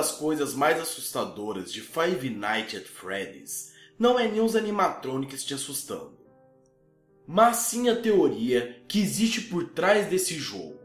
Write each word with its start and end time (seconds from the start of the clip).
das 0.00 0.12
coisas 0.12 0.54
mais 0.54 0.80
assustadoras 0.80 1.70
de 1.70 1.82
Five 1.82 2.30
Nights 2.30 2.80
at 2.80 2.86
Freddy's 2.86 3.74
não 3.98 4.18
é 4.18 4.26
nem 4.26 4.40
os 4.40 4.56
animatronics 4.56 5.44
te 5.44 5.52
assustando, 5.52 6.16
mas 7.26 7.58
sim 7.58 7.90
a 7.90 8.00
teoria 8.00 8.82
que 8.88 8.98
existe 8.98 9.42
por 9.42 9.68
trás 9.68 10.08
desse 10.08 10.36
jogo, 10.36 10.80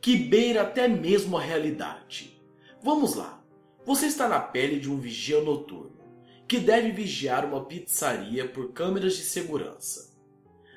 que 0.00 0.16
beira 0.16 0.62
até 0.62 0.88
mesmo 0.88 1.36
a 1.36 1.42
realidade. 1.42 2.40
Vamos 2.82 3.14
lá. 3.14 3.44
Você 3.84 4.06
está 4.06 4.26
na 4.26 4.40
pele 4.40 4.80
de 4.80 4.90
um 4.90 4.98
vigia 4.98 5.42
noturno, 5.42 5.98
que 6.48 6.58
deve 6.58 6.90
vigiar 6.90 7.44
uma 7.44 7.66
pizzaria 7.66 8.48
por 8.48 8.72
câmeras 8.72 9.14
de 9.14 9.24
segurança. 9.24 10.16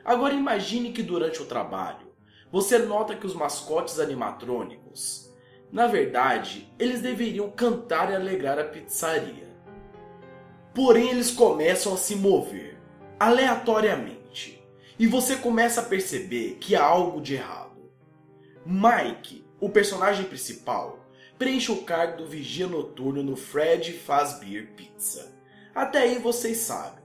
Agora 0.03 0.33
imagine 0.33 0.91
que 0.91 1.01
durante 1.01 1.41
o 1.41 1.45
trabalho, 1.45 2.11
você 2.51 2.79
nota 2.79 3.15
que 3.15 3.25
os 3.25 3.33
mascotes 3.33 3.97
animatrônicos, 3.97 5.26
na 5.71 5.87
verdade, 5.87 6.71
eles 6.79 7.01
deveriam 7.01 7.49
cantar 7.51 8.11
e 8.11 8.15
alegrar 8.15 8.57
a 8.57 8.63
pizzaria. 8.63 9.47
Porém, 10.73 11.09
eles 11.09 11.31
começam 11.31 11.93
a 11.93 11.97
se 11.97 12.15
mover, 12.15 12.77
aleatoriamente, 13.19 14.63
e 14.97 15.05
você 15.05 15.35
começa 15.35 15.81
a 15.81 15.85
perceber 15.85 16.57
que 16.59 16.75
há 16.75 16.83
algo 16.83 17.21
de 17.21 17.35
errado. 17.35 17.91
Mike, 18.65 19.45
o 19.59 19.69
personagem 19.69 20.25
principal, 20.25 21.05
preenche 21.37 21.71
o 21.71 21.83
cargo 21.83 22.17
do 22.17 22.27
vigia 22.27 22.67
noturno 22.67 23.21
no 23.23 23.35
Fred 23.35 23.93
Fazbear 23.93 24.67
Pizza. 24.75 25.35
Até 25.73 25.99
aí 25.99 26.19
vocês 26.19 26.57
sabem. 26.57 27.03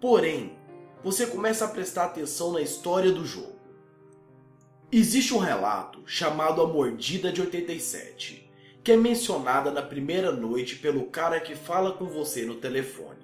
Porém, 0.00 0.56
você 1.02 1.26
começa 1.26 1.64
a 1.64 1.68
prestar 1.68 2.06
atenção 2.06 2.52
na 2.52 2.60
história 2.60 3.12
do 3.12 3.24
jogo. 3.24 3.55
Existe 4.98 5.34
um 5.34 5.38
relato 5.38 6.02
chamado 6.06 6.62
A 6.62 6.66
Mordida 6.66 7.30
de 7.30 7.42
87, 7.42 8.50
que 8.82 8.92
é 8.92 8.96
mencionada 8.96 9.70
na 9.70 9.82
primeira 9.82 10.32
noite 10.32 10.76
pelo 10.76 11.04
cara 11.08 11.38
que 11.38 11.54
fala 11.54 11.92
com 11.92 12.06
você 12.06 12.46
no 12.46 12.54
telefone. 12.54 13.20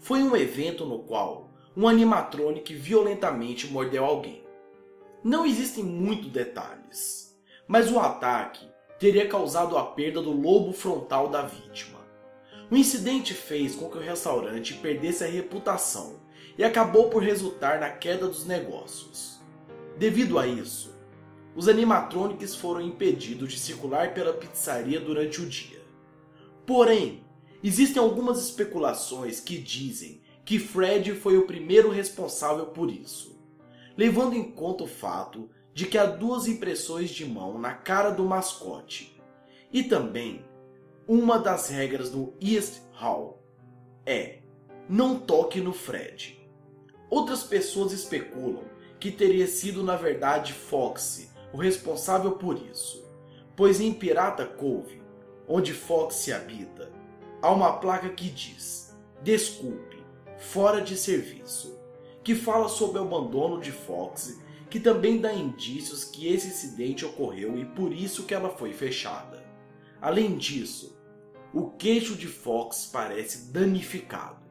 Foi 0.00 0.20
um 0.24 0.34
evento 0.34 0.84
no 0.84 0.98
qual 1.04 1.52
um 1.76 1.86
animatronic 1.86 2.74
violentamente 2.74 3.68
mordeu 3.68 4.04
alguém. 4.04 4.42
Não 5.22 5.46
existem 5.46 5.84
muitos 5.84 6.32
detalhes, 6.32 7.32
mas 7.68 7.92
o 7.92 8.00
ataque 8.00 8.68
teria 8.98 9.28
causado 9.28 9.78
a 9.78 9.84
perda 9.84 10.20
do 10.20 10.32
lobo 10.32 10.72
frontal 10.72 11.28
da 11.28 11.42
vítima. 11.42 12.00
O 12.72 12.76
incidente 12.76 13.34
fez 13.34 13.76
com 13.76 13.88
que 13.88 13.98
o 13.98 14.02
restaurante 14.02 14.74
perdesse 14.74 15.22
a 15.22 15.28
reputação 15.28 16.18
e 16.58 16.64
acabou 16.64 17.08
por 17.08 17.22
resultar 17.22 17.78
na 17.78 17.88
queda 17.88 18.26
dos 18.26 18.44
negócios. 18.44 19.37
Devido 19.98 20.38
a 20.38 20.46
isso, 20.46 20.96
os 21.56 21.68
animatronics 21.68 22.54
foram 22.54 22.80
impedidos 22.80 23.52
de 23.52 23.58
circular 23.58 24.14
pela 24.14 24.32
pizzaria 24.32 25.00
durante 25.00 25.40
o 25.40 25.46
dia. 25.46 25.82
Porém, 26.64 27.24
existem 27.64 28.00
algumas 28.00 28.40
especulações 28.40 29.40
que 29.40 29.58
dizem 29.58 30.20
que 30.44 30.60
Fred 30.60 31.16
foi 31.16 31.36
o 31.36 31.48
primeiro 31.48 31.90
responsável 31.90 32.66
por 32.66 32.88
isso, 32.88 33.42
levando 33.96 34.36
em 34.36 34.52
conta 34.52 34.84
o 34.84 34.86
fato 34.86 35.50
de 35.74 35.86
que 35.86 35.98
há 35.98 36.06
duas 36.06 36.46
impressões 36.46 37.10
de 37.10 37.24
mão 37.24 37.58
na 37.58 37.74
cara 37.74 38.10
do 38.10 38.22
mascote. 38.22 39.20
E 39.72 39.82
também, 39.82 40.44
uma 41.08 41.40
das 41.40 41.70
regras 41.70 42.08
do 42.08 42.34
East 42.40 42.82
Hall 42.92 43.42
é 44.06 44.42
não 44.88 45.18
toque 45.18 45.60
no 45.60 45.72
Fred. 45.72 46.38
Outras 47.10 47.42
pessoas 47.42 47.92
especulam 47.92 48.62
que 48.98 49.10
teria 49.10 49.46
sido 49.46 49.82
na 49.82 49.96
verdade 49.96 50.52
Fox 50.52 51.30
o 51.52 51.56
responsável 51.56 52.32
por 52.32 52.60
isso, 52.70 53.08
pois 53.56 53.80
em 53.80 53.92
Pirata 53.92 54.44
Cove, 54.44 55.00
onde 55.46 55.72
Fox 55.72 56.28
habita, 56.30 56.92
há 57.40 57.50
uma 57.50 57.78
placa 57.78 58.08
que 58.10 58.28
diz: 58.28 58.96
Desculpe, 59.22 60.02
fora 60.36 60.80
de 60.80 60.96
serviço, 60.96 61.78
que 62.22 62.34
fala 62.34 62.68
sobre 62.68 62.98
o 62.98 63.02
abandono 63.02 63.60
de 63.60 63.72
Fox 63.72 64.38
que 64.70 64.78
também 64.78 65.18
dá 65.20 65.32
indícios 65.32 66.04
que 66.04 66.28
esse 66.28 66.48
incidente 66.48 67.04
ocorreu 67.04 67.58
e 67.58 67.64
por 67.64 67.92
isso 67.92 68.24
que 68.24 68.34
ela 68.34 68.50
foi 68.50 68.72
fechada. 68.72 69.42
Além 70.00 70.36
disso, 70.36 70.96
o 71.52 71.70
queixo 71.70 72.14
de 72.14 72.26
Fox 72.26 72.88
parece 72.92 73.50
danificado. 73.50 74.46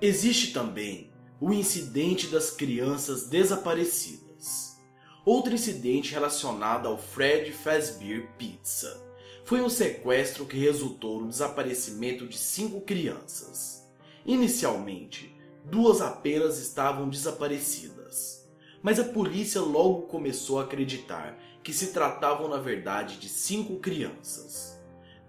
Existe 0.00 0.52
também 0.52 1.10
o 1.44 1.52
incidente 1.52 2.28
das 2.28 2.50
crianças 2.50 3.28
desaparecidas. 3.28 4.78
Outro 5.24 5.52
incidente 5.52 6.12
relacionado 6.12 6.88
ao 6.88 6.96
Fred 6.96 7.52
Fazbear 7.52 8.36
Pizza 8.38 9.02
foi 9.44 9.60
um 9.60 9.68
sequestro 9.68 10.46
que 10.46 10.56
resultou 10.56 11.20
no 11.20 11.28
desaparecimento 11.28 12.26
de 12.26 12.38
cinco 12.38 12.80
crianças. 12.80 13.86
Inicialmente, 14.24 15.36
duas 15.64 16.00
apenas 16.00 16.58
estavam 16.58 17.08
desaparecidas 17.08 18.44
mas 18.84 19.00
a 19.00 19.04
polícia 19.04 19.62
logo 19.62 20.02
começou 20.02 20.60
a 20.60 20.64
acreditar 20.64 21.38
que 21.62 21.72
se 21.72 21.86
tratavam 21.86 22.48
na 22.48 22.58
verdade 22.58 23.16
de 23.16 23.30
cinco 23.30 23.76
crianças. 23.76 24.78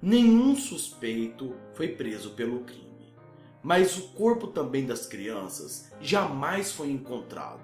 Nenhum 0.01 0.57
suspeito 0.57 1.55
foi 1.73 1.87
preso 1.87 2.31
pelo 2.31 2.65
crime, 2.65 2.94
mas 3.65 3.97
o 3.97 4.09
corpo 4.09 4.45
também 4.45 4.85
das 4.85 5.07
crianças 5.07 5.89
jamais 5.99 6.71
foi 6.71 6.91
encontrado. 6.91 7.63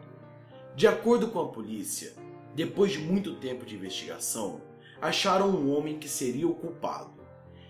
De 0.76 0.88
acordo 0.88 1.28
com 1.28 1.40
a 1.40 1.50
polícia, 1.50 2.16
depois 2.56 2.94
de 2.94 2.98
muito 2.98 3.36
tempo 3.36 3.68
de 3.68 3.76
investigação, 3.76 4.64
acharam 5.00 5.52
um 5.52 5.72
homem 5.72 6.00
que 6.00 6.10
seria 6.10 6.48
o 6.48 6.56
culpado. 6.56 7.22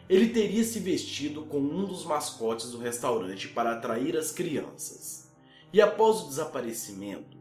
Ele 0.08 0.30
teria 0.30 0.64
se 0.64 0.80
vestido 0.80 1.42
com 1.42 1.58
um 1.60 1.84
dos 1.84 2.06
mascotes 2.06 2.72
do 2.72 2.78
restaurante 2.78 3.50
para 3.50 3.74
atrair 3.74 4.16
as 4.16 4.32
crianças. 4.32 5.30
E 5.74 5.82
após 5.82 6.22
o 6.22 6.30
desaparecimento, 6.30 7.38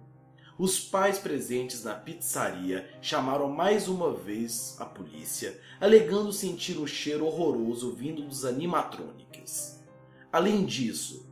os 0.58 0.80
pais 0.80 1.20
presentes 1.20 1.84
na 1.84 1.94
pizzaria 1.94 2.90
chamaram 3.00 3.48
mais 3.48 3.86
uma 3.86 4.12
vez 4.12 4.74
a 4.80 4.86
polícia, 4.86 5.56
alegando 5.80 6.32
sentir 6.32 6.78
um 6.78 6.86
cheiro 6.86 7.26
horroroso 7.26 7.92
vindo 7.92 8.22
dos 8.22 8.44
animatronics. 8.44 9.79
Além 10.32 10.64
disso, 10.64 11.28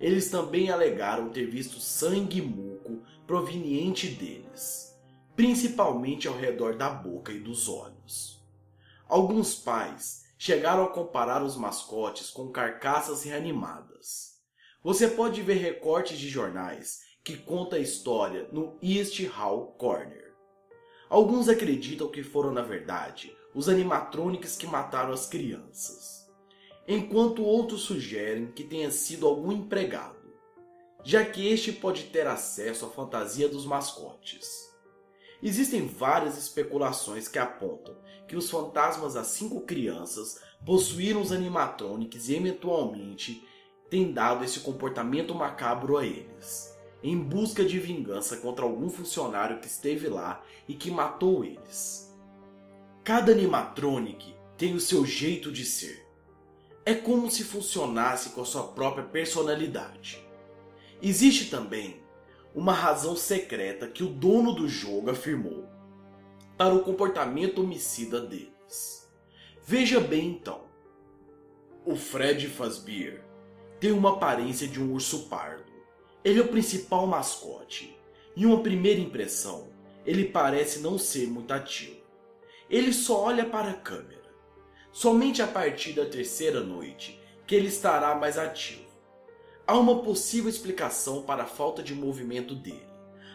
eles 0.00 0.30
também 0.30 0.70
alegaram 0.70 1.28
ter 1.28 1.46
visto 1.46 1.78
sangue 1.78 2.38
e 2.38 2.42
muco 2.42 3.02
proveniente 3.26 4.08
deles, 4.08 4.98
principalmente 5.36 6.26
ao 6.26 6.36
redor 6.36 6.74
da 6.74 6.90
boca 6.90 7.32
e 7.32 7.38
dos 7.38 7.68
olhos. 7.68 8.42
Alguns 9.06 9.54
pais 9.54 10.24
chegaram 10.38 10.84
a 10.84 10.88
comparar 10.88 11.42
os 11.42 11.56
mascotes 11.56 12.30
com 12.30 12.50
carcaças 12.50 13.22
reanimadas. 13.22 14.40
Você 14.82 15.06
pode 15.06 15.42
ver 15.42 15.58
recortes 15.58 16.18
de 16.18 16.28
jornais 16.28 17.00
que 17.22 17.36
conta 17.36 17.76
a 17.76 17.80
história 17.80 18.48
no 18.50 18.78
East 18.82 19.22
Hall 19.26 19.72
Corner. 19.78 20.34
Alguns 21.08 21.48
acreditam 21.48 22.08
que 22.08 22.22
foram, 22.22 22.52
na 22.52 22.62
verdade, 22.62 23.36
os 23.54 23.68
animatronics 23.68 24.56
que 24.56 24.66
mataram 24.66 25.12
as 25.12 25.26
crianças, 25.26 26.19
enquanto 26.92 27.44
outros 27.44 27.82
sugerem 27.82 28.48
que 28.48 28.64
tenha 28.64 28.90
sido 28.90 29.24
algum 29.24 29.52
empregado, 29.52 30.18
já 31.04 31.24
que 31.24 31.46
este 31.46 31.70
pode 31.70 32.04
ter 32.04 32.26
acesso 32.26 32.84
à 32.84 32.88
fantasia 32.88 33.48
dos 33.48 33.64
mascotes. 33.64 34.68
Existem 35.40 35.86
várias 35.86 36.36
especulações 36.36 37.28
que 37.28 37.38
apontam 37.38 37.96
que 38.26 38.36
os 38.36 38.50
fantasmas 38.50 39.14
das 39.14 39.28
cinco 39.28 39.60
crianças 39.60 40.40
possuíram 40.66 41.20
os 41.20 41.30
animatronics 41.30 42.28
e 42.28 42.34
eventualmente 42.34 43.46
têm 43.88 44.12
dado 44.12 44.44
esse 44.44 44.58
comportamento 44.58 45.32
macabro 45.32 45.96
a 45.96 46.04
eles 46.04 46.76
em 47.04 47.16
busca 47.16 47.64
de 47.64 47.78
vingança 47.78 48.36
contra 48.38 48.64
algum 48.64 48.90
funcionário 48.90 49.60
que 49.60 49.66
esteve 49.68 50.08
lá 50.08 50.44
e 50.68 50.74
que 50.74 50.90
matou 50.90 51.44
eles. 51.44 52.12
Cada 53.04 53.32
animatronic 53.32 54.34
tem 54.58 54.74
o 54.74 54.80
seu 54.80 55.06
jeito 55.06 55.50
de 55.50 55.64
ser. 55.64 56.09
É 56.90 56.94
como 56.96 57.30
se 57.30 57.44
funcionasse 57.44 58.30
com 58.30 58.40
a 58.40 58.44
sua 58.44 58.64
própria 58.64 59.04
personalidade. 59.04 60.20
Existe 61.00 61.48
também 61.48 62.02
uma 62.52 62.72
razão 62.72 63.14
secreta 63.14 63.86
que 63.86 64.02
o 64.02 64.08
dono 64.08 64.52
do 64.52 64.68
jogo 64.68 65.08
afirmou 65.08 65.68
para 66.58 66.74
o 66.74 66.82
comportamento 66.82 67.60
homicida 67.60 68.20
deles. 68.20 69.08
Veja 69.64 70.00
bem 70.00 70.30
então. 70.30 70.62
O 71.86 71.94
Fred 71.94 72.48
Fazbear 72.48 73.24
tem 73.78 73.92
uma 73.92 74.14
aparência 74.14 74.66
de 74.66 74.82
um 74.82 74.92
urso 74.92 75.28
pardo 75.28 75.70
ele 76.24 76.40
é 76.40 76.42
o 76.42 76.48
principal 76.48 77.06
mascote. 77.06 77.96
Em 78.36 78.44
uma 78.44 78.62
primeira 78.62 79.00
impressão, 79.00 79.68
ele 80.04 80.24
parece 80.24 80.80
não 80.80 80.98
ser 80.98 81.28
muito 81.28 81.52
ativo. 81.52 82.00
Ele 82.68 82.92
só 82.92 83.22
olha 83.22 83.46
para 83.46 83.70
a 83.70 83.74
câmera. 83.74 84.19
Somente 84.92 85.40
a 85.40 85.46
partir 85.46 85.92
da 85.92 86.04
terceira 86.04 86.60
noite 86.60 87.20
que 87.46 87.54
ele 87.54 87.68
estará 87.68 88.14
mais 88.14 88.36
ativo. 88.36 88.90
Há 89.66 89.78
uma 89.78 90.02
possível 90.02 90.50
explicação 90.50 91.22
para 91.22 91.44
a 91.44 91.46
falta 91.46 91.82
de 91.82 91.94
movimento 91.94 92.54
dele. 92.56 92.88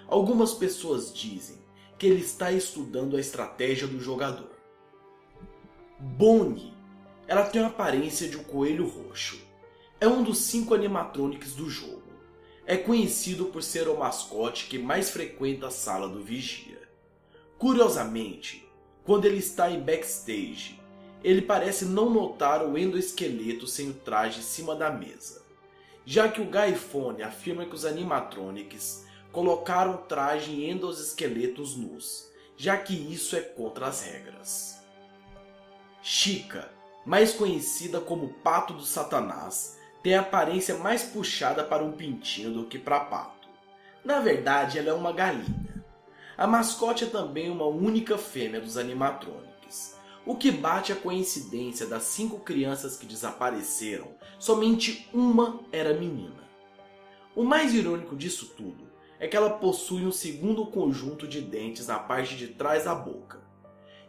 Algumas 0.08 0.54
pessoas 0.54 1.14
dizem 1.14 1.58
que 1.98 2.06
ele 2.06 2.20
está 2.20 2.52
estudando 2.52 3.16
a 3.16 3.20
estratégia 3.20 3.88
do 3.88 4.02
jogador. 4.02 4.52
Bong 5.98 6.74
Ela 7.28 7.46
tem 7.46 7.64
a 7.64 7.68
aparência 7.68 8.28
de 8.28 8.38
um 8.38 8.44
coelho 8.44 8.88
roxo. 8.88 9.42
É 10.00 10.08
um 10.08 10.24
dos 10.24 10.40
cinco 10.40 10.76
animatronics 10.76 11.54
do 11.54 11.70
jogo. 11.70 12.04
É 12.66 12.76
conhecido 12.76 13.46
por 13.46 13.64
ser 13.64 13.88
o 13.88 13.98
mascote 13.98 14.68
que 14.68 14.78
mais 14.78 15.10
frequenta 15.10 15.68
a 15.68 15.72
sala 15.72 16.10
do 16.10 16.22
vigia. 16.22 16.82
Curiosamente, 17.58 18.70
quando 19.04 19.26
ele 19.26 19.38
está 19.38 19.72
em 19.72 19.80
backstage, 19.80 20.80
ele 21.26 21.42
parece 21.42 21.86
não 21.86 22.08
notar 22.08 22.64
o 22.64 22.78
endoesqueleto 22.78 23.66
sem 23.66 23.90
o 23.90 23.94
traje 23.96 24.42
em 24.42 24.44
cima 24.44 24.76
da 24.76 24.92
mesa, 24.92 25.42
já 26.06 26.30
que 26.30 26.40
o 26.40 26.46
Gaifone 26.46 27.24
afirma 27.24 27.66
que 27.66 27.74
os 27.74 27.84
animatronics 27.84 29.08
colocaram 29.32 29.96
o 29.96 29.98
traje 29.98 30.52
em 30.52 30.70
endosqueletos 30.70 31.76
nus, 31.76 32.30
já 32.56 32.78
que 32.78 32.94
isso 32.94 33.36
é 33.36 33.42
contra 33.42 33.88
as 33.88 34.04
regras. 34.04 34.80
Chica, 36.00 36.70
mais 37.04 37.34
conhecida 37.34 38.00
como 38.00 38.36
Pato 38.44 38.74
do 38.74 38.86
Satanás, 38.86 39.80
tem 40.04 40.14
a 40.14 40.22
aparência 40.22 40.78
mais 40.78 41.02
puxada 41.02 41.64
para 41.64 41.84
um 41.84 41.94
pintinho 41.94 42.52
do 42.52 42.66
que 42.66 42.78
para 42.78 43.00
pato. 43.00 43.50
Na 44.04 44.20
verdade, 44.20 44.78
ela 44.78 44.92
é 44.92 44.94
uma 44.94 45.12
galinha. 45.12 45.84
A 46.38 46.46
mascote 46.46 47.06
é 47.06 47.08
também 47.08 47.50
uma 47.50 47.66
única 47.66 48.16
fêmea 48.16 48.62
dos 48.62 48.78
animatronics, 48.78 49.96
o 50.26 50.36
que 50.36 50.50
bate 50.50 50.92
a 50.92 50.96
coincidência 50.96 51.86
das 51.86 52.04
cinco 52.04 52.40
crianças 52.40 52.98
que 52.98 53.06
desapareceram, 53.06 54.08
somente 54.40 55.08
uma 55.14 55.60
era 55.72 55.94
menina. 55.94 56.44
O 57.36 57.44
mais 57.44 57.74
irônico 57.74 58.16
disso 58.16 58.54
tudo 58.58 58.86
é 59.20 59.28
que 59.28 59.38
ela 59.38 59.52
possui 59.52 60.06
um 60.06 60.12
segundo 60.12 60.66
conjunto 60.66 61.28
de 61.28 61.42
dentes 61.42 61.88
na 61.88 62.00
parte 62.00 62.36
de 62.36 62.48
trás 62.48 62.86
da 62.86 62.96
boca, 62.96 63.40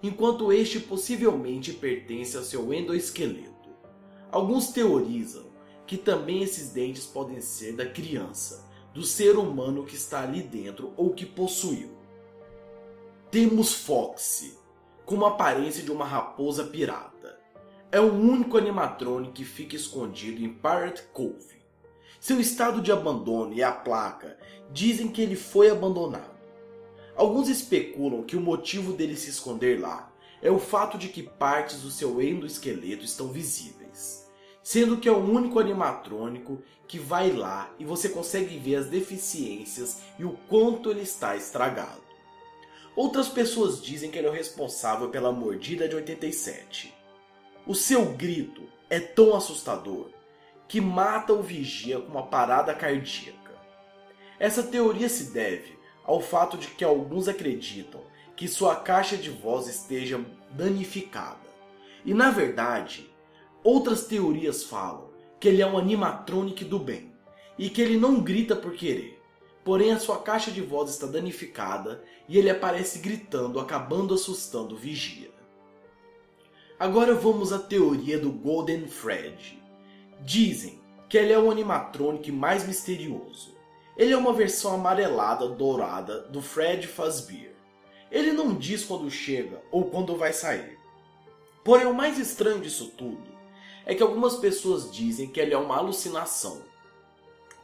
enquanto 0.02 0.52
este 0.52 0.80
possivelmente 0.80 1.72
pertence 1.72 2.36
ao 2.36 2.42
seu 2.42 2.72
endoesqueleto. 2.72 3.70
Alguns 4.30 4.68
teorizam 4.68 5.46
que 5.86 5.96
também 5.96 6.42
esses 6.42 6.70
dentes 6.70 7.06
podem 7.06 7.40
ser 7.40 7.74
da 7.74 7.86
criança, 7.86 8.66
do 8.92 9.02
ser 9.02 9.36
humano 9.36 9.84
que 9.84 9.94
está 9.94 10.22
ali 10.22 10.42
dentro 10.42 10.92
ou 10.96 11.12
que 11.12 11.26
possuiu. 11.26 11.90
Temos 13.30 13.74
Foxy, 13.74 14.56
com 15.06 15.24
a 15.24 15.28
aparência 15.28 15.84
de 15.84 15.92
uma 15.92 16.04
raposa 16.04 16.64
pirata. 16.64 17.38
É 17.92 18.00
o 18.00 18.12
único 18.12 18.58
animatrônico 18.58 19.34
que 19.34 19.44
fica 19.44 19.76
escondido 19.76 20.44
em 20.44 20.52
Pirate 20.52 21.04
Cove. 21.12 21.62
Seu 22.18 22.40
estado 22.40 22.80
de 22.80 22.90
abandono 22.90 23.54
e 23.54 23.62
a 23.62 23.70
placa 23.70 24.36
dizem 24.72 25.06
que 25.06 25.22
ele 25.22 25.36
foi 25.36 25.70
abandonado. 25.70 26.34
Alguns 27.14 27.48
especulam 27.48 28.24
que 28.24 28.36
o 28.36 28.40
motivo 28.40 28.92
dele 28.92 29.16
se 29.16 29.30
esconder 29.30 29.80
lá 29.80 30.12
é 30.42 30.50
o 30.50 30.58
fato 30.58 30.98
de 30.98 31.08
que 31.08 31.22
partes 31.22 31.82
do 31.82 31.90
seu 31.90 32.20
endoesqueleto 32.20 33.04
estão 33.04 33.28
visíveis, 33.28 34.28
sendo 34.60 34.96
que 34.96 35.08
é 35.08 35.12
o 35.12 35.24
único 35.24 35.60
animatrônico 35.60 36.60
que 36.88 36.98
vai 36.98 37.30
lá 37.30 37.72
e 37.78 37.84
você 37.84 38.08
consegue 38.08 38.58
ver 38.58 38.76
as 38.76 38.86
deficiências 38.86 40.00
e 40.18 40.24
o 40.24 40.36
quanto 40.48 40.90
ele 40.90 41.02
está 41.02 41.36
estragado. 41.36 42.05
Outras 42.96 43.28
pessoas 43.28 43.82
dizem 43.82 44.10
que 44.10 44.16
ele 44.16 44.26
é 44.26 44.30
o 44.30 44.32
responsável 44.32 45.10
pela 45.10 45.30
mordida 45.30 45.86
de 45.86 45.94
87. 45.94 46.94
O 47.66 47.74
seu 47.74 48.06
grito 48.06 48.62
é 48.88 48.98
tão 48.98 49.36
assustador 49.36 50.08
que 50.66 50.80
mata 50.80 51.34
o 51.34 51.42
vigia 51.42 52.00
com 52.00 52.08
uma 52.08 52.26
parada 52.26 52.72
cardíaca. 52.72 53.52
Essa 54.38 54.62
teoria 54.62 55.10
se 55.10 55.30
deve 55.32 55.76
ao 56.04 56.22
fato 56.22 56.56
de 56.56 56.68
que 56.68 56.84
alguns 56.84 57.28
acreditam 57.28 58.00
que 58.34 58.48
sua 58.48 58.76
caixa 58.76 59.16
de 59.16 59.28
voz 59.28 59.66
esteja 59.66 60.24
danificada. 60.50 61.46
E 62.04 62.14
na 62.14 62.30
verdade, 62.30 63.10
outras 63.62 64.06
teorias 64.06 64.64
falam 64.64 65.10
que 65.38 65.48
ele 65.48 65.60
é 65.60 65.66
um 65.66 65.76
animatronic 65.76 66.64
do 66.64 66.78
bem 66.78 67.12
e 67.58 67.68
que 67.68 67.82
ele 67.82 67.98
não 67.98 68.20
grita 68.20 68.56
por 68.56 68.72
querer. 68.72 69.15
Porém, 69.66 69.92
a 69.92 69.98
sua 69.98 70.22
caixa 70.22 70.50
de 70.50 70.62
voz 70.62 70.88
está 70.88 71.06
danificada 71.06 72.02
e 72.26 72.38
ele 72.38 72.48
aparece 72.48 73.00
gritando, 73.00 73.60
acabando 73.60 74.14
assustando 74.14 74.74
o 74.74 74.78
vigia. 74.78 75.30
Agora 76.78 77.14
vamos 77.14 77.52
à 77.52 77.58
teoria 77.58 78.18
do 78.18 78.32
Golden 78.32 78.88
Fred. 78.88 79.62
Dizem 80.22 80.80
que 81.06 81.18
ele 81.18 81.34
é 81.34 81.38
o 81.38 81.50
animatronic 81.50 82.32
mais 82.32 82.66
misterioso 82.66 83.56
ele 83.96 84.12
é 84.12 84.16
uma 84.16 84.32
versão 84.32 84.74
amarelada 84.74 85.48
dourada 85.48 86.20
do 86.20 86.42
Fred 86.42 86.86
Fazbear. 86.86 87.52
Ele 88.10 88.30
não 88.30 88.54
diz 88.54 88.84
quando 88.84 89.10
chega 89.10 89.62
ou 89.70 89.86
quando 89.86 90.16
vai 90.16 90.34
sair. 90.34 90.78
Porém, 91.64 91.86
o 91.86 91.94
mais 91.94 92.18
estranho 92.18 92.60
disso 92.60 92.92
tudo 92.96 93.26
é 93.86 93.94
que 93.94 94.02
algumas 94.02 94.36
pessoas 94.36 94.92
dizem 94.92 95.28
que 95.28 95.40
ele 95.40 95.54
é 95.54 95.58
uma 95.58 95.78
alucinação. 95.78 96.60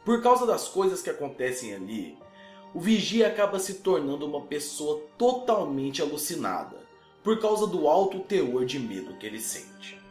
Por 0.05 0.21
causa 0.21 0.45
das 0.45 0.67
coisas 0.67 1.01
que 1.01 1.09
acontecem 1.09 1.73
ali, 1.73 2.17
o 2.73 2.79
vigia 2.79 3.27
acaba 3.27 3.59
se 3.59 3.75
tornando 3.75 4.25
uma 4.25 4.41
pessoa 4.41 5.01
totalmente 5.17 6.01
alucinada, 6.01 6.77
por 7.23 7.39
causa 7.39 7.65
do 7.67 7.87
alto 7.87 8.19
teor 8.19 8.65
de 8.65 8.79
medo 8.79 9.15
que 9.17 9.25
ele 9.25 9.39
sente. 9.39 10.01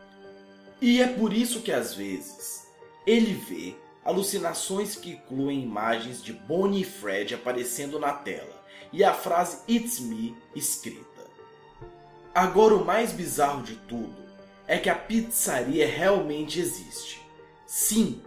E 0.80 1.02
é 1.02 1.08
por 1.08 1.32
isso 1.32 1.60
que 1.60 1.70
às 1.70 1.94
vezes 1.94 2.66
ele 3.06 3.34
vê 3.34 3.74
alucinações 4.04 4.96
que 4.96 5.10
incluem 5.10 5.62
imagens 5.62 6.22
de 6.22 6.32
Bonnie 6.32 6.82
e 6.82 6.84
Fred 6.84 7.34
aparecendo 7.34 7.98
na 7.98 8.12
tela 8.12 8.62
e 8.92 9.04
a 9.04 9.12
frase 9.12 9.62
It's 9.68 10.00
Me 10.00 10.36
escrita. 10.54 11.22
Agora 12.34 12.74
o 12.74 12.84
mais 12.84 13.12
bizarro 13.12 13.62
de 13.62 13.76
tudo 13.76 14.16
é 14.66 14.78
que 14.78 14.88
a 14.88 14.94
pizzaria 14.94 15.86
realmente 15.86 16.58
existe. 16.58 17.20
Sim, 17.66 18.22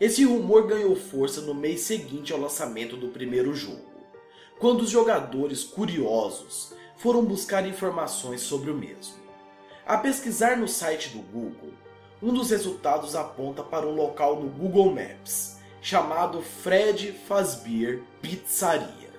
esse 0.00 0.24
rumor 0.24 0.66
ganhou 0.66 0.96
força 0.96 1.42
no 1.42 1.54
mês 1.54 1.82
seguinte 1.82 2.32
ao 2.32 2.40
lançamento 2.40 2.96
do 2.96 3.08
primeiro 3.08 3.54
jogo, 3.54 3.90
quando 4.58 4.80
os 4.80 4.90
jogadores 4.90 5.62
curiosos 5.62 6.72
foram 6.96 7.22
buscar 7.22 7.66
informações 7.68 8.40
sobre 8.40 8.70
o 8.70 8.74
mesmo. 8.74 9.20
A 9.86 9.98
pesquisar 9.98 10.56
no 10.56 10.66
site 10.66 11.10
do 11.10 11.18
Google, 11.18 11.74
um 12.22 12.32
dos 12.32 12.50
resultados 12.50 13.14
aponta 13.14 13.62
para 13.62 13.86
um 13.86 13.94
local 13.94 14.40
no 14.40 14.48
Google 14.48 14.94
Maps, 14.94 15.58
chamado 15.82 16.40
Fred 16.40 17.12
Fazbear 17.26 18.00
Pizzaria. 18.22 19.10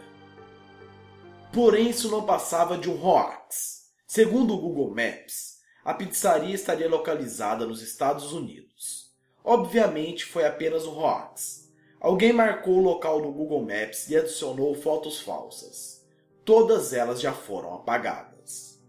Porém, 1.53 1.89
isso 1.89 2.09
não 2.09 2.23
passava 2.23 2.77
de 2.77 2.89
um 2.89 3.03
hoax. 3.03 3.91
Segundo 4.07 4.53
o 4.53 4.57
Google 4.57 4.89
Maps, 4.89 5.57
a 5.83 5.93
pizzaria 5.93 6.53
estaria 6.53 6.89
localizada 6.89 7.65
nos 7.65 7.81
Estados 7.81 8.31
Unidos. 8.31 9.00
Obviamente, 9.43 10.25
foi 10.25 10.45
apenas 10.45 10.85
um 10.85 10.97
hoax. 10.99 11.71
Alguém 11.99 12.33
marcou 12.33 12.77
o 12.77 12.83
local 12.83 13.21
no 13.21 13.31
Google 13.31 13.61
Maps 13.61 14.09
e 14.09 14.15
adicionou 14.15 14.73
fotos 14.75 15.21
falsas. 15.21 16.05
Todas 16.43 16.93
elas 16.93 17.21
já 17.21 17.33
foram 17.33 17.75
apagadas. 17.75 18.81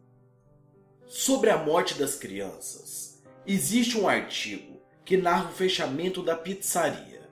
Sobre 1.06 1.50
a 1.50 1.59
morte 1.59 1.94
das 1.94 2.14
crianças, 2.14 3.12
Existe 3.44 3.99
um 3.99 4.06
artigo 4.06 4.80
que 5.04 5.16
narra 5.16 5.50
o 5.50 5.52
fechamento 5.52 6.23
da 6.23 6.37
pizzaria. 6.37 7.28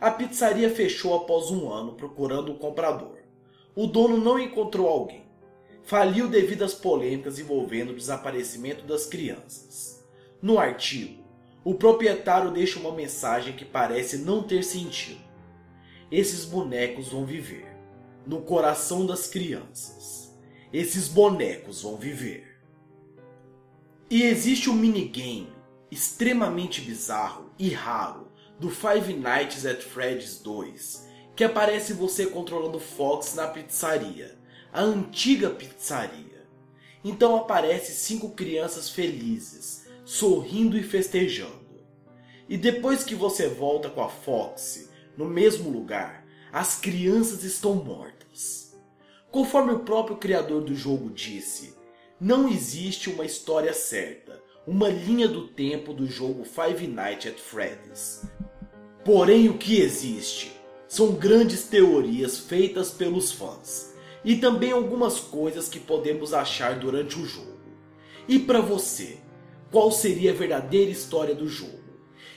A 0.00 0.08
pizzaria 0.08 0.70
fechou 0.70 1.16
após 1.16 1.50
um 1.50 1.68
ano 1.68 1.94
procurando 1.94 2.52
um 2.52 2.56
comprador. 2.56 3.18
O 3.74 3.88
dono 3.88 4.16
não 4.16 4.38
encontrou 4.38 4.86
alguém. 4.86 5.26
Faliu 5.82 6.28
devido 6.28 6.62
às 6.62 6.74
polêmicas 6.74 7.40
envolvendo 7.40 7.90
o 7.90 7.96
desaparecimento 7.96 8.84
das 8.84 9.04
crianças. 9.04 10.06
No 10.40 10.60
artigo, 10.60 11.17
o 11.68 11.74
proprietário 11.74 12.50
deixa 12.50 12.80
uma 12.80 12.92
mensagem 12.92 13.52
que 13.52 13.62
parece 13.62 14.16
não 14.16 14.42
ter 14.42 14.64
sentido. 14.64 15.20
Esses 16.10 16.46
bonecos 16.46 17.08
vão 17.08 17.26
viver 17.26 17.76
no 18.26 18.40
coração 18.40 19.04
das 19.04 19.26
crianças. 19.26 20.34
Esses 20.72 21.08
bonecos 21.08 21.82
vão 21.82 21.98
viver. 21.98 22.58
E 24.08 24.22
existe 24.22 24.70
um 24.70 24.72
minigame 24.72 25.52
extremamente 25.90 26.80
bizarro 26.80 27.50
e 27.58 27.68
raro 27.68 28.28
do 28.58 28.70
Five 28.70 29.12
Nights 29.12 29.66
at 29.66 29.82
Freddy's 29.82 30.40
2, 30.40 31.06
que 31.36 31.44
aparece 31.44 31.92
você 31.92 32.24
controlando 32.24 32.80
Fox 32.80 33.34
na 33.34 33.46
pizzaria, 33.46 34.38
a 34.72 34.80
antiga 34.80 35.50
pizzaria. 35.50 36.48
Então 37.04 37.36
aparece 37.36 37.92
cinco 37.92 38.30
crianças 38.30 38.88
felizes, 38.88 39.86
sorrindo 40.06 40.78
e 40.78 40.82
festejando. 40.82 41.57
E 42.48 42.56
depois 42.56 43.04
que 43.04 43.14
você 43.14 43.46
volta 43.46 43.90
com 43.90 44.02
a 44.02 44.08
Fox 44.08 44.88
no 45.16 45.26
mesmo 45.26 45.68
lugar, 45.68 46.24
as 46.52 46.76
crianças 46.76 47.44
estão 47.44 47.74
mortas. 47.74 48.74
Conforme 49.30 49.72
o 49.72 49.80
próprio 49.80 50.16
criador 50.16 50.62
do 50.62 50.74
jogo 50.74 51.10
disse, 51.10 51.76
não 52.18 52.48
existe 52.48 53.10
uma 53.10 53.24
história 53.24 53.74
certa, 53.74 54.42
uma 54.66 54.88
linha 54.88 55.28
do 55.28 55.48
tempo 55.48 55.92
do 55.92 56.06
jogo 56.06 56.44
Five 56.44 56.86
Nights 56.86 57.32
at 57.32 57.38
Freddy's. 57.38 58.22
Porém, 59.04 59.48
o 59.48 59.58
que 59.58 59.80
existe 59.80 60.52
são 60.88 61.12
grandes 61.12 61.64
teorias 61.64 62.38
feitas 62.38 62.90
pelos 62.90 63.30
fãs 63.30 63.94
e 64.24 64.36
também 64.36 64.72
algumas 64.72 65.20
coisas 65.20 65.68
que 65.68 65.78
podemos 65.78 66.32
achar 66.32 66.78
durante 66.78 67.18
o 67.18 67.26
jogo. 67.26 67.58
E 68.26 68.38
para 68.38 68.60
você, 68.60 69.18
qual 69.70 69.92
seria 69.92 70.32
a 70.32 70.34
verdadeira 70.34 70.90
história 70.90 71.34
do 71.34 71.46
jogo. 71.46 71.77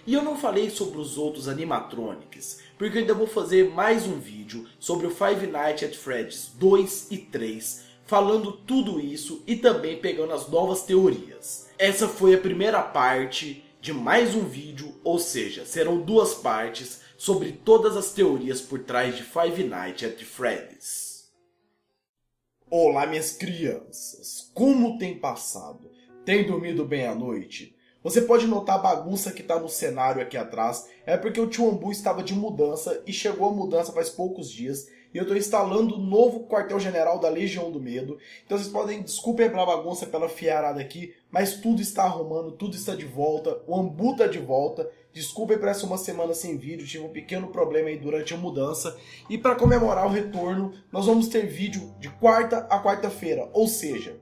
E 0.06 0.16
eu 0.16 0.24
não 0.24 0.36
falei 0.36 0.72
sobre 0.72 1.00
os 1.00 1.16
outros 1.16 1.48
animatronics, 1.48 2.60
porque 2.76 2.98
eu 2.98 3.02
ainda 3.02 3.14
vou 3.14 3.28
fazer 3.28 3.70
mais 3.70 4.08
um 4.08 4.20
vídeo 4.20 4.68
sobre 4.80 5.06
o 5.06 5.12
Five 5.12 5.46
Nights 5.46 5.84
at 5.84 5.96
Freddy's 5.96 6.52
2 6.56 7.12
e 7.12 7.18
3, 7.20 7.84
falando 8.08 8.52
tudo 8.52 9.00
isso 9.00 9.44
e 9.46 9.56
também 9.56 10.02
pegando 10.02 10.34
as 10.34 10.50
novas 10.50 10.84
teorias. 10.84 11.70
Essa 11.78 12.08
foi 12.08 12.34
a 12.34 12.40
primeira 12.40 12.82
parte 12.82 13.64
de 13.80 13.94
mais 13.94 14.34
um 14.34 14.44
vídeo, 14.44 14.96
ou 15.04 15.20
seja, 15.20 15.66
serão 15.66 16.02
duas 16.02 16.34
partes 16.34 17.02
sobre 17.16 17.52
todas 17.52 17.96
as 17.96 18.12
teorias 18.12 18.60
por 18.60 18.80
trás 18.80 19.16
de 19.16 19.22
Five 19.22 19.64
Nights 19.64 20.10
at 20.10 20.20
Freddy's. 20.24 21.32
Olá 22.72 23.06
minhas 23.06 23.34
crianças, 23.34 24.50
como 24.56 24.98
tem 24.98 25.20
passado? 25.20 25.92
Tem 26.26 26.44
dormido 26.48 26.86
bem 26.86 27.06
à 27.06 27.14
noite? 27.14 27.76
Você 28.04 28.22
pode 28.22 28.48
notar 28.48 28.78
a 28.78 28.82
bagunça 28.82 29.32
que 29.32 29.42
está 29.42 29.60
no 29.60 29.70
cenário 29.70 30.22
aqui 30.22 30.36
atrás, 30.36 30.90
é 31.06 31.16
porque 31.18 31.40
o 31.40 31.48
tio 31.48 31.70
Ambu 31.70 31.92
estava 31.92 32.24
de 32.24 32.34
mudança 32.34 33.02
e 33.06 33.14
chegou 33.14 33.48
a 33.48 33.54
mudança 33.54 33.92
faz 33.92 34.10
poucos 34.10 34.50
dias 34.50 34.88
e 35.14 35.18
eu 35.18 35.24
estou 35.24 35.38
instalando 35.38 35.96
o 35.96 36.00
novo 36.00 36.48
quartel-general 36.48 37.20
da 37.20 37.30
Legião 37.30 37.70
do 37.70 37.82
Medo. 37.82 38.18
Então 38.46 38.58
vocês 38.58 38.72
podem, 38.72 39.02
desculpem 39.02 39.48
a 39.48 39.66
bagunça 39.66 40.06
pela 40.06 40.30
fiarada 40.30 40.80
aqui, 40.80 41.14
mas 41.30 41.58
tudo 41.58 41.82
está 41.82 42.04
arrumando, 42.04 42.54
tudo 42.54 42.76
está 42.76 42.96
de 42.96 43.06
volta, 43.06 43.62
o 43.68 43.78
Ambu 43.78 44.14
está 44.14 44.28
de 44.28 44.40
volta. 44.40 44.90
Desculpem 45.14 45.58
por 45.58 45.68
essa 45.68 45.86
uma 45.86 45.98
semana 45.98 46.34
sem 46.34 46.58
vídeo, 46.58 46.88
tive 46.88 47.04
um 47.04 47.10
pequeno 47.10 47.48
problema 47.48 47.90
aí 47.90 47.98
durante 47.98 48.34
a 48.34 48.38
mudança. 48.38 48.98
E 49.30 49.38
para 49.38 49.56
comemorar 49.56 50.08
o 50.08 50.12
retorno, 50.12 50.74
nós 50.92 51.06
vamos 51.06 51.28
ter 51.28 51.46
vídeo 51.46 51.94
de 52.00 52.10
quarta 52.10 52.60
a 52.70 52.82
quarta-feira, 52.82 53.50
ou 53.52 53.68
seja, 53.68 54.18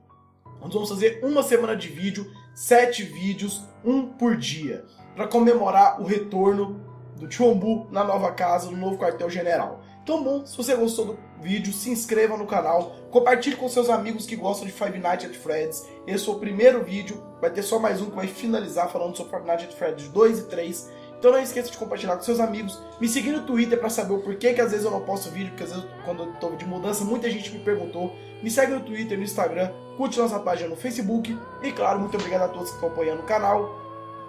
nós 0.60 0.74
vamos 0.74 0.88
fazer 0.88 1.20
uma 1.22 1.42
semana 1.42 1.76
de 1.76 1.88
vídeo, 1.88 2.30
sete 2.60 3.02
vídeos, 3.04 3.62
um 3.82 4.06
por 4.06 4.36
dia, 4.36 4.84
para 5.16 5.26
comemorar 5.26 5.98
o 5.98 6.04
retorno 6.04 6.78
do 7.16 7.26
Tio 7.26 7.88
na 7.90 8.04
nova 8.04 8.32
casa, 8.32 8.70
no 8.70 8.76
novo 8.76 8.98
quartel-general. 8.98 9.80
Então, 10.02 10.22
bom, 10.22 10.44
se 10.44 10.58
você 10.58 10.76
gostou 10.76 11.06
do 11.06 11.18
vídeo, 11.40 11.72
se 11.72 11.88
inscreva 11.88 12.36
no 12.36 12.46
canal, 12.46 12.96
compartilhe 13.10 13.56
com 13.56 13.66
seus 13.66 13.88
amigos 13.88 14.26
que 14.26 14.36
gostam 14.36 14.66
de 14.66 14.72
Five 14.72 14.98
Nights 14.98 15.30
at 15.30 15.36
Freddy's. 15.36 15.88
Esse 16.06 16.28
é 16.28 16.32
o 16.32 16.38
primeiro 16.38 16.84
vídeo, 16.84 17.22
vai 17.40 17.48
ter 17.48 17.62
só 17.62 17.78
mais 17.78 18.02
um 18.02 18.10
que 18.10 18.16
vai 18.16 18.26
finalizar 18.26 18.90
falando 18.90 19.16
sobre 19.16 19.32
Five 19.32 19.46
Nights 19.46 19.64
at 19.64 19.72
Freddy's 19.72 20.08
2 20.08 20.40
e 20.40 20.42
3. 20.48 20.90
Então 21.20 21.32
não 21.32 21.38
esqueça 21.38 21.70
de 21.70 21.76
compartilhar 21.76 22.16
com 22.16 22.22
seus 22.22 22.40
amigos, 22.40 22.82
me 22.98 23.06
seguir 23.06 23.32
no 23.32 23.42
Twitter 23.42 23.78
para 23.78 23.90
saber 23.90 24.14
o 24.14 24.22
porquê 24.22 24.54
que 24.54 24.60
às 24.60 24.70
vezes 24.70 24.86
eu 24.86 24.90
não 24.90 25.02
posto 25.02 25.30
vídeo, 25.30 25.50
porque 25.50 25.64
às 25.64 25.70
vezes 25.70 25.84
quando 26.02 26.22
eu 26.22 26.32
tô 26.36 26.56
de 26.56 26.64
mudança 26.64 27.04
muita 27.04 27.30
gente 27.30 27.52
me 27.52 27.60
perguntou. 27.60 28.16
Me 28.42 28.50
segue 28.50 28.72
no 28.72 28.80
Twitter, 28.80 29.18
no 29.18 29.24
Instagram, 29.24 29.70
curte 29.98 30.18
nossa 30.18 30.38
página 30.38 30.70
no 30.70 30.76
Facebook 30.76 31.38
e 31.62 31.72
claro, 31.72 32.00
muito 32.00 32.16
obrigado 32.16 32.44
a 32.44 32.48
todos 32.48 32.70
que 32.70 32.76
estão 32.76 32.88
apoiando 32.88 33.20
o 33.20 33.26
canal. 33.26 33.78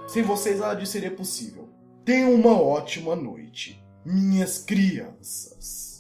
Sem 0.06 0.22
vocês 0.22 0.60
nada 0.60 0.76
disso 0.76 0.92
seria 0.92 1.12
possível. 1.12 1.70
Tenham 2.04 2.34
uma 2.34 2.62
ótima 2.62 3.16
noite, 3.16 3.82
minhas 4.04 4.58
crianças. 4.58 5.91